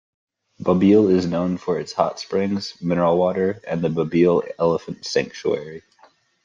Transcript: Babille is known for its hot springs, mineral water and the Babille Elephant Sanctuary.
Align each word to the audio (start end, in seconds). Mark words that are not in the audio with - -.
Babille 0.59 1.11
is 1.15 1.27
known 1.27 1.57
for 1.59 1.79
its 1.79 1.93
hot 1.93 2.19
springs, 2.19 2.73
mineral 2.81 3.19
water 3.19 3.61
and 3.67 3.83
the 3.83 3.87
Babille 3.89 4.41
Elephant 4.57 5.05
Sanctuary. 5.05 5.83